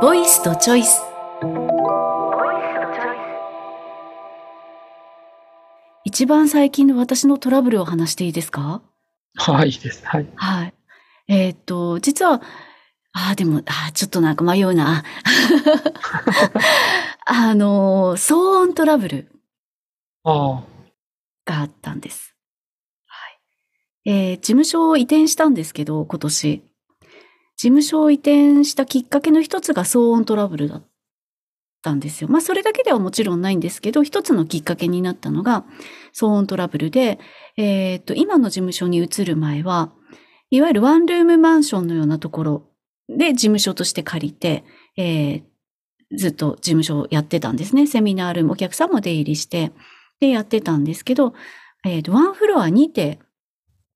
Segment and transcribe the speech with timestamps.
[0.00, 1.00] ボイスとチョイス。
[6.04, 8.80] 一番最近の私のトラブルを話していいですか？
[9.36, 10.06] はい、いいです。
[10.06, 10.26] はい。
[10.36, 10.74] はい。
[11.26, 12.40] えー、っと、実は、
[13.12, 15.02] ああ、でも、ああ、ちょっとなんか迷うな。
[17.26, 19.32] あの、騒音トラブル
[20.24, 20.62] が
[21.46, 22.36] あったんです。
[23.06, 23.40] はい。
[24.04, 26.62] えー、事務所を移転したんですけど、今年。
[27.58, 30.82] 事務所を移転したきっかけの一つが騒音トラブルだっ
[31.82, 32.28] たんですよ。
[32.28, 35.64] まあそれだけではもちろんないんですけど、一つのきっかけになったのが
[36.14, 37.18] 騒音トラブルで、
[37.56, 39.92] えー、っと、今の事務所に移る前は、
[40.50, 42.62] いわゆるワンルームマンションのようなところ
[43.08, 44.62] で事務所として借りて、
[44.96, 45.42] えー、
[46.16, 47.88] ずっと事務所をやってたんですね。
[47.88, 49.72] セミナールーム、お客さんも出入りして、
[50.20, 51.34] でやってたんですけど、
[51.84, 53.18] えー、と、ワンフロアにて、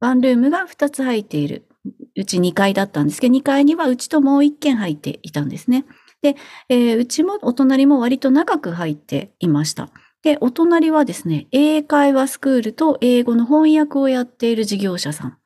[0.00, 1.68] ワンルームが2つ入っている。
[2.16, 5.84] うち2階だったんですけど、2階にはうちともう1軒入っていたんですね。
[6.22, 6.36] で、
[6.68, 9.90] えー、うちもお隣も割と長く入っていました。
[10.22, 15.38] で、お隣はですね、英会話スクールと英語の翻訳をやっている事業者さん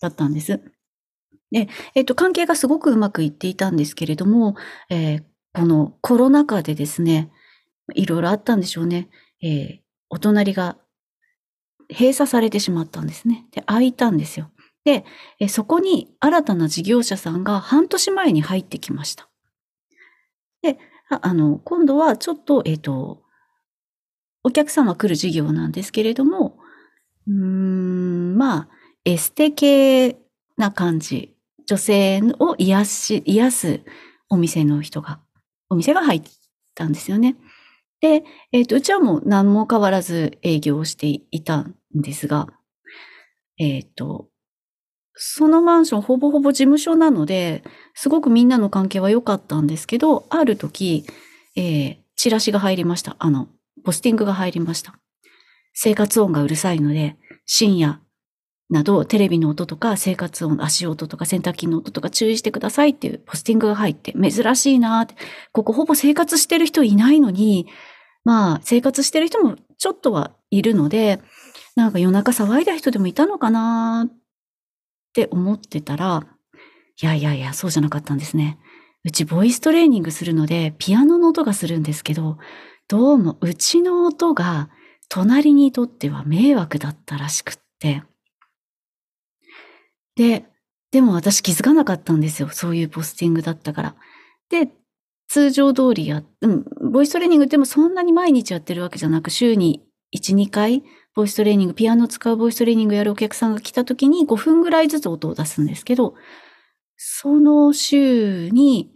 [0.00, 0.60] だったんです。
[1.50, 4.56] で、えっ、と、関係がすごくうまくいっていたんですけれども、
[4.88, 7.30] えー、このコロナ禍でですね、
[7.94, 9.10] いろいろあったんでしょうね。
[9.42, 10.78] えー、お隣が
[11.90, 13.46] 閉鎖されてしまったんですね。
[13.52, 14.50] で、開いたんですよ。
[14.84, 15.04] で、
[15.48, 19.28] そこに新たな事業者さんが半年前に入ってきました。
[20.62, 23.22] で、あの、今度はちょっと、えっ、ー、と、
[24.42, 26.58] お客様来る事業なんですけれども、
[27.26, 28.68] うーん、まあ、
[29.04, 30.18] エステ系
[30.56, 31.30] な感じ。
[31.66, 33.80] 女性を癒し、癒す
[34.28, 35.20] お店の人が、
[35.70, 36.22] お店が入っ
[36.74, 37.36] たんですよね。
[38.00, 42.48] で、えっ、ー、と、うちはもう何も変わらず営業していたんですが、
[43.58, 44.28] えっ、ー、と、
[45.14, 47.62] そのマンションほぼほぼ事務所なので、
[47.94, 51.06] すごくみんなの関係は良かったんですけど、ある時、
[51.56, 53.16] えー、チラシが入りました。
[53.18, 53.48] あの、
[53.84, 54.94] ポスティングが入りました。
[55.72, 57.16] 生活音がうるさいので、
[57.46, 58.00] 深夜
[58.70, 65.14] などテレビの音とか生活音、足音とか洗濯機の音とか注意してくださいっていうポスティングが入って、珍しいなって、
[65.52, 67.68] ここほぼ生活してる人いないのに、
[68.24, 71.20] まあ生活してる人もちょっとはいるので、
[71.76, 74.12] なんか夜中騒いだ人でもいたのかなっ
[75.14, 76.26] って思ってたら、
[77.00, 78.58] いやいやいや、そうじゃなかったんですね。
[79.04, 82.38] うちボイストレーニングするので、ピアノの音がするんですけど、
[82.88, 84.70] どうもうちの音が
[85.08, 88.02] 隣にとっては迷惑だったらしくって。
[90.16, 90.46] で、
[90.90, 92.48] でも私気づかなかったんですよ。
[92.48, 93.94] そういうポスティングだったから。
[94.50, 94.68] で、
[95.28, 99.86] 通常通りや、うん、ボイストレーニングってもそんなに毎日やってるわけじゃなく、週に
[100.16, 100.82] 1、2回
[101.14, 106.14] ボイストレーニング、ピアノ使うボイストレーニングやるお客さんが来た時に5分ぐらいずつ音を出すんですけど、
[106.96, 108.90] その週に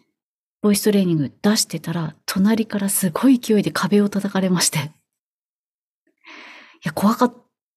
[0.60, 4.78] ボイストレーニング出してたら、隣からすごい勢いで壁を叩かれまして。
[4.78, 4.80] い
[6.84, 7.34] や、怖かっ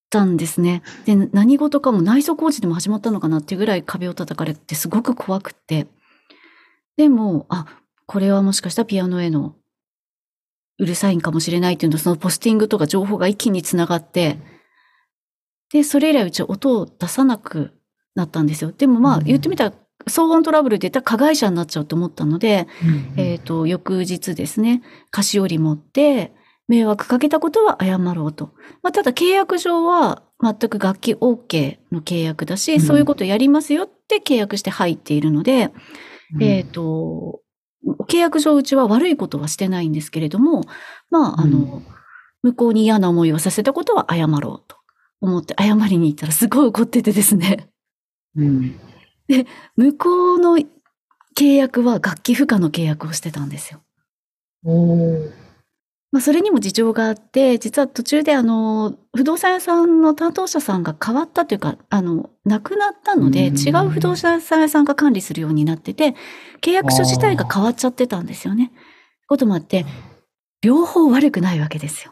[0.10, 0.82] たんですね。
[1.06, 5.88] で、何事かも内装工事でも始まったのかなっていうぐらい壁を叩かれてすごく怖くって。
[6.98, 7.68] でも、あ、
[8.08, 9.56] これはもしかしたらピアノへの
[10.82, 14.40] うるさいんかもしれないっていうのそのポスティングとか情報が一気につながって、
[15.72, 17.72] で、それ以来うち音を出さなく
[18.16, 18.72] なったんですよ。
[18.76, 19.74] でもまあ言ってみたら、
[20.08, 24.82] 騒音トラブルで言ったら加害者になっちゃうと思ったので、うんうん、えっ、ー、と、翌日ですね、
[25.12, 26.34] 菓子折り持って、
[26.68, 28.54] 迷惑かけたことは謝ろうと。
[28.82, 35.72] まあ、ただ契約上は全く楽器 OK の契約だし、うん、そういうことやりますよって契約して入っているので、
[36.34, 37.41] うん、えっ、ー、と、
[38.08, 40.62] 契約上うちは悪いことはしてないんですけれども、
[41.10, 41.86] まあ、あの、うん、
[42.44, 44.78] 向こうに嫌な思いをさせたことは謝ろうと
[45.22, 47.70] 思って謝りに行ったらすごい怒っててですね。
[48.36, 48.80] うん、
[49.28, 50.58] で、向こうの
[51.38, 53.82] 契約は楽器不可の契約をしてたんですよ。
[56.12, 66.16] まあ、それにも事情があって、実は途中であの、不動産屋さんの担当者さんが変わったというか、あの、亡くなったので、違う不動産屋さんが管理するようになってて、
[66.62, 68.74] 契約書自体が変わっちゃってたんですよね。
[69.28, 69.86] こともあって、
[70.62, 72.12] 両方悪くないわけですよ。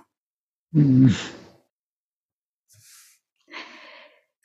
[0.75, 1.09] うん、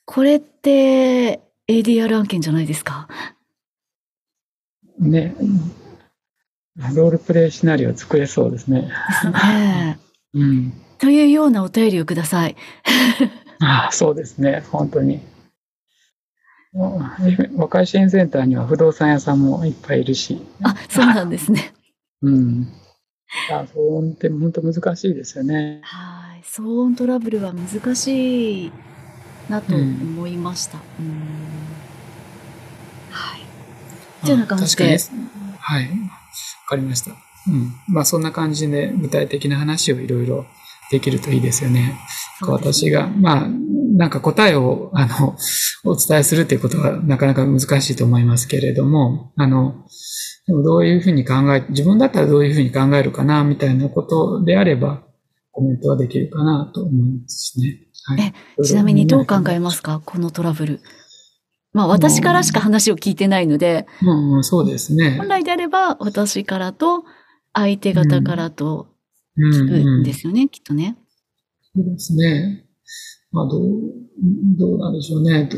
[0.04, 3.08] これって ADR 案件じゃないですか？
[4.98, 5.34] ね。
[6.76, 8.82] ロールプレイシナリオ作れそうですね。
[8.82, 8.88] で
[9.20, 9.98] すね。
[10.34, 10.72] うん。
[10.98, 12.56] というようなお便りをください。
[13.60, 14.64] あ あ、そうですね。
[14.70, 15.20] 本当に。
[17.56, 20.44] 若い支援センターには不動産屋さんもいっぱいいるし。
[20.64, 21.72] あ、そうなんですね。
[22.22, 22.68] うん。
[23.52, 25.80] あ、騒音って本当難しいですよね。
[25.84, 26.42] はい。
[26.42, 28.72] 騒音トラブルは難しい
[29.48, 30.78] なと思いました。
[30.98, 31.12] うん、
[33.10, 33.40] はい。
[34.24, 34.98] じゃな感じで。
[35.58, 35.88] はい。
[36.66, 37.10] かりました。
[37.10, 37.72] うん。
[37.88, 40.46] まあそんな感じで具体的な話をいろいろ
[40.90, 41.80] できるといいですよね。
[41.80, 41.98] ね
[42.42, 43.48] 私が、まあ、
[43.96, 45.36] なんか答えを、あの、
[45.84, 49.86] お伝えするっていうことはなかなか難しいと思いますけれども、あの、
[50.46, 55.02] でもどういうふうに考え、自分だったらどういうふうに考えるかな、みたいなことであれば、
[55.52, 57.78] コメントはできるかなと思いますね。
[58.06, 60.02] はい、え、ちなみにどう考えますか？
[60.04, 60.80] このトラブル。
[61.74, 65.16] まあ私からしか話を聞いてないので、うん、そうですね。
[65.18, 67.04] 本来であれば私からと
[67.52, 68.88] 相手方からと
[69.36, 70.96] 聞くんですよね、うんうん、きっとね。
[71.74, 72.64] そうですね。
[73.32, 73.62] まあどう、
[74.56, 75.48] どうなんでしょうね。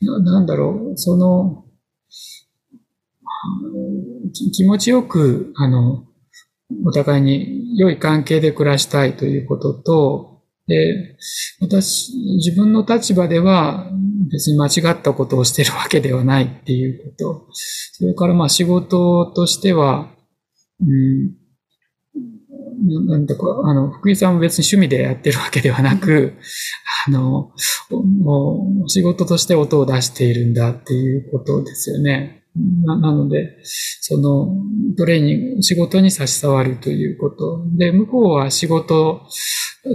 [0.00, 1.64] ななんだろう、その、
[4.52, 6.04] 気持ちよく、あの、
[6.84, 10.37] お互いに良い関係で暮らしたいということと、
[10.68, 11.16] で、
[11.60, 13.90] 私、自分の立場では
[14.30, 17.46] 別に間違ったことをしてるわけではないっていうこと。
[17.92, 20.10] それからまあ仕事としては、
[20.80, 21.38] うん、
[23.06, 26.34] なんだか、あの、福井さんも別に趣味でやってるわけではなく、
[27.06, 27.50] あの、
[27.90, 32.37] もう仕事として音を出しているんだっていうことですよね。
[32.56, 33.58] ななので、
[34.00, 34.48] その
[34.96, 37.64] トレーニング、仕事に差し障るということ。
[37.76, 39.22] で、向こうは仕事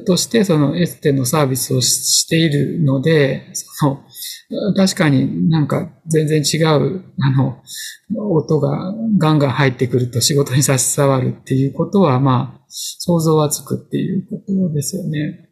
[0.05, 4.03] としてそのエステのサービスをしているので、その
[4.75, 7.61] 確かになんか全然違う、あの、
[8.15, 15.49] 音がガンガン入ってくると仕事に差し障るっていうことは、まあ、想像はつくっていうことですよね。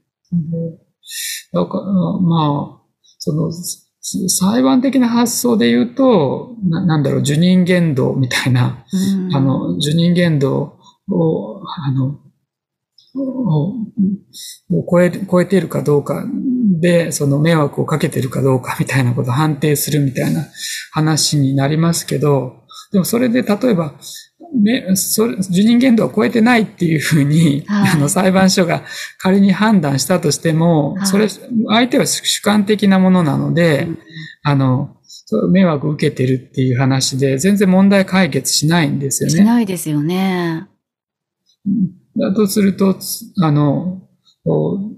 [1.52, 1.84] だから、
[2.20, 2.82] まあ、
[3.18, 3.52] その、
[4.02, 8.84] 裁判的な発想で言うと、ななんだろう、受任限度みたいな、
[9.34, 12.20] あの、受任限度を、あの、
[14.72, 16.26] を超え、超えているかどうか
[16.80, 20.48] で、その迷惑をかけてるかどうかみたいなことを判定するみたいな
[20.92, 22.62] 話になりますけど、
[22.92, 23.94] でもそれで例えば、
[24.54, 28.84] ね、それ、受任限度は超えてないっていうふうに、はい、あの、裁判所が
[29.18, 34.00] 仮に判断したとしても、はい、それ、相手は主観的なものなので、うん、
[34.44, 34.98] あの、
[35.52, 39.36] 迷惑を受けてるっていう話で、全然問題解決しないんですよね。
[39.36, 40.68] しないですよね。
[42.18, 42.98] だとすると、
[43.42, 44.02] あの、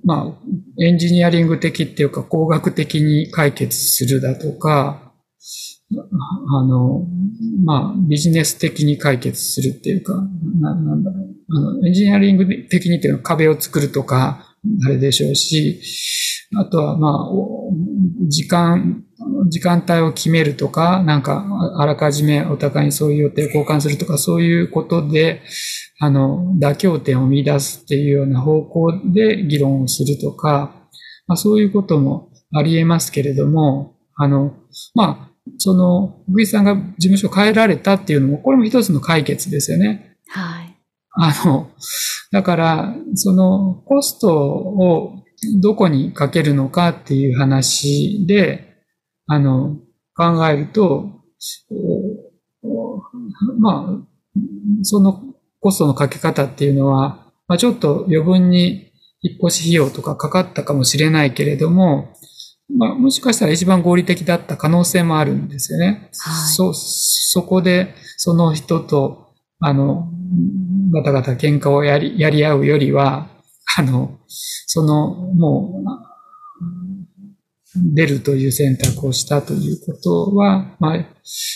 [0.03, 5.13] まあ、エンジニアリング的っていうか工学的に解決するだとか、
[5.91, 7.05] あの、
[7.65, 10.13] まあ、ビジネス的に解決するっていうか、
[10.59, 11.33] ななんだろう。
[11.55, 14.55] あの、エンジニアリング的にっていうのは壁を作るとか、
[14.85, 15.81] あれでしょうし、
[16.55, 17.29] あとは、まあ、
[18.27, 19.03] 時間、
[19.49, 21.45] 時間帯を決めるとか、なんか、
[21.77, 25.41] あらかじめお互いにそういう予定を交換するとか、そういうことで、
[25.99, 30.75] あの、妥協点を見出すっていうような方向で議論をするとか、
[31.27, 34.53] まあ、そういうこともあり得ますけれども、あの、
[34.95, 40.17] まあ、その、福井さんが事務所を変えられたっていうのも、これも一つの解決ですよね。
[40.27, 40.77] はい。
[41.15, 41.69] あの、
[42.31, 45.23] だから、その、コストを
[45.61, 48.77] どこにかけるのかっていう話で、
[49.27, 49.77] あの、
[50.15, 51.21] 考えると、
[53.59, 54.07] まあ、
[54.83, 55.21] その
[55.59, 58.91] コストのかけ方っていうのは、まあ、ちょっと余分に
[59.21, 62.13] 引っ越し費用とかかかったかもしれないけれども、
[62.69, 66.09] まあ、もしかしたら一番合理的だった可能性もあるんですよね。
[66.19, 70.09] はい、そ、そこで、その人と、あの、
[70.93, 73.29] ガタガタ喧嘩をやり、やり合うよりは、
[73.77, 81.05] あの、その、もう、出るという選択をしたということは、まあ、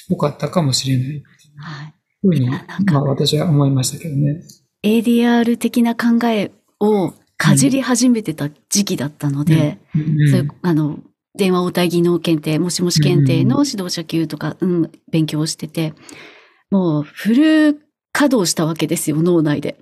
[0.10, 1.24] 良かったかもしれない。
[1.58, 1.94] はい。
[2.22, 4.42] ふうに、まあ私は思いましたけどね。
[4.84, 11.00] ADR 的な考えをかじり始めてた時期だったので、うん、そういう、あの、
[11.36, 15.94] 電話応対技能検定、もしもし検定の指導者級とか、うん、勉強をしてて、
[16.72, 19.78] もうフル稼働したわけですよ、脳内で。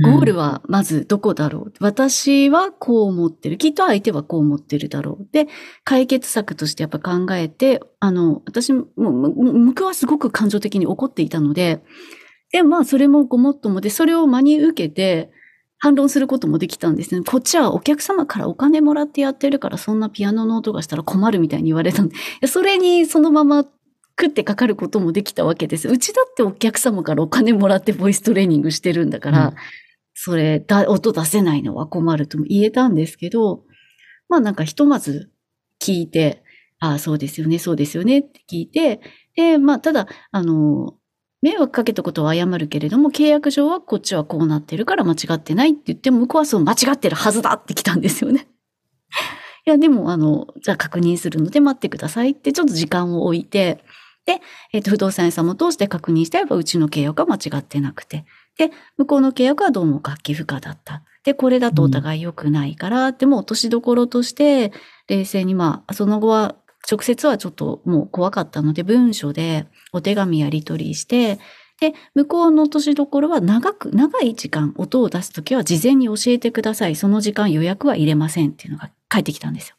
[0.00, 3.58] ゴールはまずどこだろう、私はこう思ってる。
[3.58, 5.28] きっと相手はこう思ってるだろう。
[5.32, 5.48] で、
[5.82, 11.82] 解決策としてやっぱ考えて、あの、私も、向こうはすごく感情的に怒っていたので、
[12.52, 15.30] で、まあ、それもごもっともで、それを真に受けて、
[15.78, 17.22] 反論することもできたんですね。
[17.24, 22.16] こっちはお客様からお金もらってやってるから、そんなピアノの音がしたら困るみたいに言われたんで、
[22.46, 23.64] それにそのまま
[24.20, 25.88] 食ってかかることもできたわけです。
[25.88, 29.54] うちだってお客様からお金もらってボイストレーニングしてるんだから、うん、
[30.14, 33.62] それだ、音出せないのは困るとも言えたんですけど、
[34.28, 35.30] まあなんかひとまず
[35.80, 36.42] 聞いて、
[36.80, 39.00] ああ、そうですよね、そうですよねって聞いて、
[39.36, 40.97] で、まあただ、あの、
[41.40, 48.48] 迷惑かけたことは謝るけれども、契約上はこっちはこうなってるから間違ってないって言っても、向こうはそう間違ってるはずだって来たんですよね。
[49.66, 53.84] いや、でも、あの、じゃあ確認するので待ってくださいってちょっと時間を置いて、
[54.26, 54.42] で、
[54.72, 58.26] えっ、ー、と、不動産屋さんも通して確認して、やっぱうちの契約は間違ってなくて。
[58.58, 61.02] で、向こうの契約はどうも楽器不可だった。
[61.24, 64.72] で、これだとお互い良くないから、うん、でも落としどころとして、
[65.08, 66.56] 冷静にまあ、その後は、
[66.90, 71.38] 直接はちょっともう怖かったので、文書でお手紙やり取りして、
[71.80, 76.96] で、向こうの落としどころは長く、長い時間音を出すときは事前に教えてください。
[76.96, 79.76] その時間予約は入れませんっていうのが返ってきたんですよ。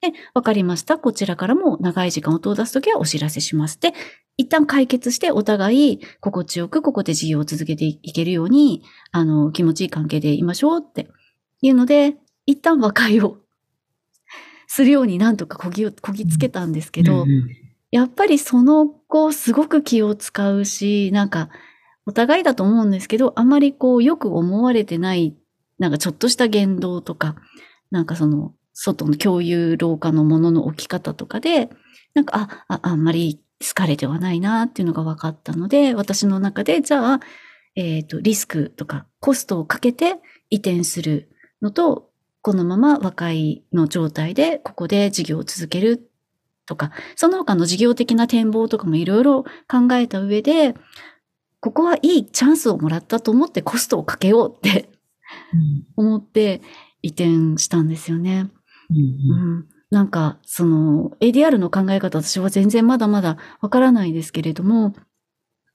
[0.00, 0.98] で、わかりました。
[0.98, 3.80] こちらからも長い時間音を出すときはお知らせします。
[3.80, 3.94] で、
[4.36, 11.08] 一旦解決してお互い心地よくここで事業を続けていけるように、あの、気持ちいい関係でいましょうって
[11.62, 13.38] いうので、一旦和解を
[14.74, 17.26] するようになんとかこぎを、こぎつけたんですけど、
[17.92, 21.48] やっぱりその後すごく気を使うし、なんか
[22.06, 25.36] お互いだと思うんですけど、あまりこうよく思われてない、
[25.78, 27.36] なんかちょっとした言動とか、
[27.92, 31.70] なんかその外の共有廊下のものの置き方とかで、
[32.14, 37.20] なんか、あ、ああんまり好かれてはないなっていうのが分かったので、私の中で、じゃあ、
[37.76, 40.16] えっ、ー、と、リスクとかコストをかけて
[40.50, 41.30] 移転する
[41.62, 42.10] のと、
[42.44, 46.10] このまま和解の状態でここで事業を続ける
[46.66, 50.74] とか、その他の事業的な展望とかもいろいろ考えた上で、
[51.60, 54.90] ここはいいチャンスをもらったと思ってコストをかけようって
[55.96, 56.60] 思って
[57.00, 58.50] 移転したんですよね。
[58.90, 64.94] うん、うん、なんか、その ADR の考え方、私は全然まだまだわからないですけれども、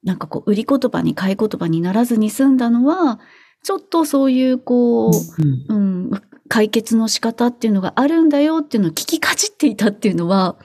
[0.04, 3.20] なんかこう、売り言葉に買い言葉にならずに済んだのは、
[3.64, 10.58] ちょっとそういうこう、うん、うん、解決の仕方っていうのがあるんだよっていうのを聞きかじっていたっていうのは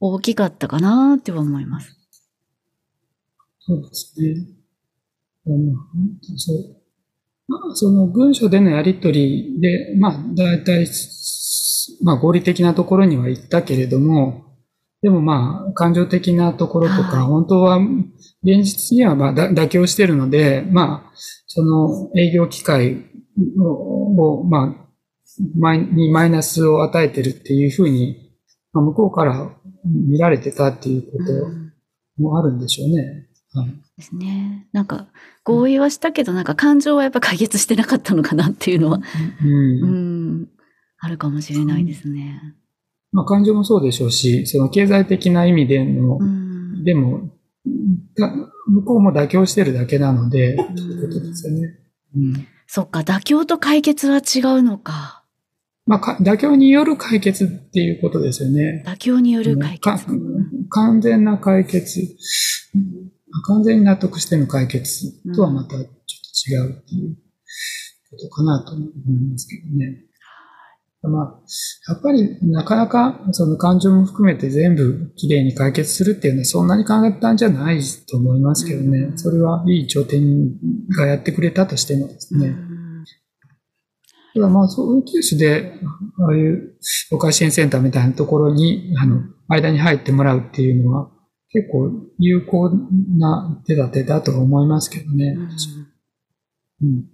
[0.00, 1.96] 大きかったかなって思います。
[3.60, 4.46] そうですね。
[5.46, 5.74] うん、
[6.36, 6.76] そう。
[7.48, 10.86] まあ、その文章でのやりとりで、まあ、大体、
[12.02, 14.44] まあ、合理的なところには行ったけれども、
[15.02, 17.78] でもまあ、感情的なところとか、はい、本当は、
[18.44, 21.12] 現実にはまあ妥協してるので、まあ、
[21.46, 23.04] その営業機会
[23.58, 24.81] を、まあ、
[25.38, 28.36] にマイナスを与えてるっていうふうに、
[28.72, 29.50] まあ、向こうから
[29.84, 33.28] 見られてたっていうこともあるんでしょうね。
[33.54, 34.66] はい、ですね。
[34.72, 35.08] なんか
[35.44, 39.00] 合意はしたけど、なんか感情はやっぱ解決してなかったのかなっていうのは、
[39.42, 40.48] うん、うん
[40.98, 42.40] あるかもしれないですね。
[43.10, 46.18] まあ、感情もそうでしょうし、その経済的な意味での、
[46.84, 47.30] でも、
[48.68, 51.78] 向こうも妥協してるだけなので、ということですよね。
[52.16, 55.21] うん、そっか、妥協と解決は違うのか。
[55.86, 58.84] まあ、妥協による解決っていうことですよね。
[58.86, 60.06] 妥協による解決。
[60.70, 62.00] 完全な解決、
[63.46, 67.16] 完全に納得しての解決とはまたちょっと違うっていう
[68.10, 68.88] ことかなと思い
[69.30, 70.04] ますけどね。
[71.02, 71.40] まあ、
[71.88, 79.10] やっぱりなかなかその感情も含めて全部きれいに解決するっていうのはそんなに簡単じゃないと思いますけどね。
[79.16, 80.52] それはいい頂点
[80.96, 82.54] がやってくれたとしてもですね。
[84.34, 85.74] ただまあ、そういうケースで、
[86.18, 86.74] ああいう
[87.10, 91.10] お会支援センターみたいなところに、あの、間に入ってもらうっていうのは、
[91.50, 92.70] 結構有効
[93.18, 95.36] な手立てだと思いますけどね。
[96.80, 97.04] うん、うん、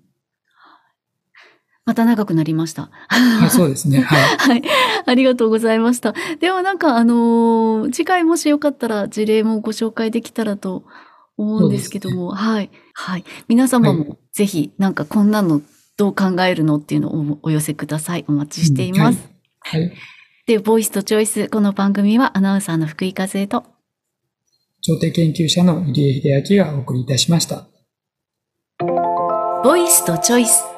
[1.85, 2.91] また長くなりました。
[3.09, 4.01] はい、そうですね。
[4.01, 4.37] はい。
[4.39, 4.63] はい。
[5.07, 6.15] ありがとうございました。
[6.39, 10.85] ではなんか、あのー、次回もしよかったら事例もご紹介できたらと
[11.37, 12.71] 思うんですけども、ね、はい。
[12.95, 13.25] はい。
[13.49, 15.63] 皆様もぜひ、なんかこんなの
[15.99, 18.25] どう考えるのっていうのをお寄せください。
[18.29, 19.29] お待ちしています。
[19.59, 19.81] はい。
[19.81, 19.93] はい、
[20.47, 21.49] で、ボイスとチョイス。
[21.49, 23.65] この番組はアナウンサーの福井和恵と、
[24.81, 27.67] 調停研究者の入江秀明がお送りいたしました。
[29.65, 30.78] ボイスとチョイス。